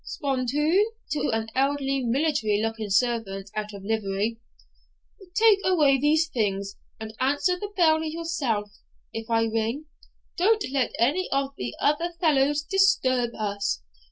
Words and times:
Spontoon' 0.03 0.93
(to 1.11 1.29
an 1.29 1.49
elderly 1.53 2.01
military 2.01 2.59
looking 2.59 2.89
servant 2.89 3.51
out 3.55 3.71
of 3.71 3.83
livery),'take 3.83 5.59
away 5.63 5.99
these 5.99 6.27
things, 6.27 6.75
and 6.99 7.13
answer 7.19 7.55
the 7.59 7.69
bell 7.77 8.03
yourself, 8.03 8.71
if 9.13 9.29
I 9.29 9.43
ring. 9.43 9.85
Don't 10.37 10.65
let 10.71 10.95
any 10.97 11.29
of 11.31 11.53
the 11.55 11.75
other 11.79 12.13
fellows 12.19 12.63
disturb 12.63 13.35
us. 13.37 13.83